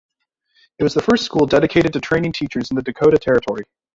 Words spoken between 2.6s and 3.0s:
in the